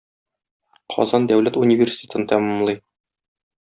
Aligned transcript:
Казан 0.95 1.29
дәүләт 1.33 1.61
университетын 1.67 2.29
тәмамлый. 2.35 2.83